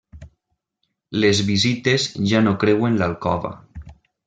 [1.25, 3.55] Les visites ja no creuen l’alcova.